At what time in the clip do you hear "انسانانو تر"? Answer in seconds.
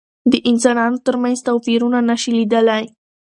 0.49-1.15